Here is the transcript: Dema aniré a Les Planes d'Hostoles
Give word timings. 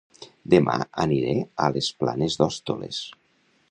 Dema 0.53 0.77
aniré 1.03 1.35
a 1.67 1.69
Les 1.77 1.93
Planes 2.03 2.43
d'Hostoles 2.43 3.09